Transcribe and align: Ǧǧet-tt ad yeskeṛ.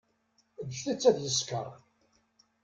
Ǧǧet-tt 0.69 1.03
ad 1.09 1.17
yeskeṛ. 1.23 1.67